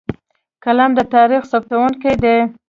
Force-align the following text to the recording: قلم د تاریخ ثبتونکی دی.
قلم 0.63 0.91
د 0.95 0.99
تاریخ 1.13 1.41
ثبتونکی 1.51 2.13
دی. 2.23 2.37